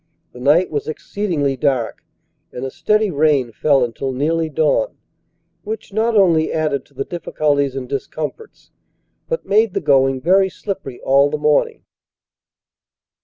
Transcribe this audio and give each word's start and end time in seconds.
The 0.31 0.39
night 0.39 0.71
was 0.71 0.87
exceedingly 0.87 1.55
dark 1.55 2.03
and 2.51 2.65
a 2.65 2.71
steady 2.71 3.11
rain 3.11 3.51
fell 3.51 3.83
until 3.83 4.11
nearly 4.11 4.49
dawn, 4.49 4.97
which 5.63 5.93
not 5.93 6.15
only 6.17 6.51
added 6.51 6.85
to 6.85 6.95
the 6.95 7.05
difficulties 7.05 7.75
and 7.75 7.87
discomforts, 7.87 8.71
but 9.29 9.45
made 9.45 9.75
the 9.75 9.79
going 9.79 10.19
very 10.19 10.49
slippery 10.49 10.99
all 11.01 11.29
the 11.29 11.37
morning. 11.37 11.83